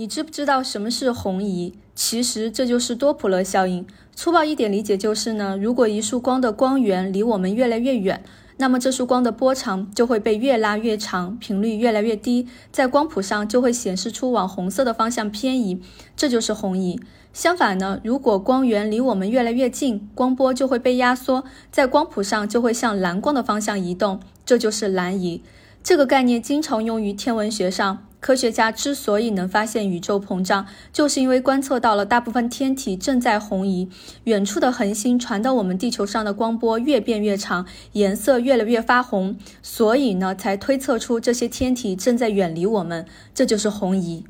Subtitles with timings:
[0.00, 1.74] 你知不知道什么是红移？
[1.94, 3.86] 其实这就是多普勒效应。
[4.14, 8.24] 粗暴一点理解就是呢，如果一束光的光源离我们越来越远，
[8.56, 15.82] 那么这束光的波长就会被越拉越长，频率越来越低，在光谱上就会显示出往红色的方向偏移，
[16.16, 16.98] 这就是红移。
[17.34, 25.42] 相反呢，如果光源离我们越来越近，光波就会被压缩，在光谱上就会向蓝光的方向移动，这就是蓝移。
[25.82, 28.06] 这个概念经常用于天文学上。
[28.20, 33.88] 科学家之所以能发现宇宙膨胀，就是因为观测到了大部分天体正在红移，
[34.24, 44.24] 远处的恒星传到我们地球上的光波越变越长，颜色越来越发红，所以呢，才推测出这些天体正在远离我们，这就是红移。